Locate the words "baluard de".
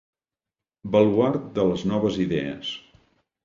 0.95-1.67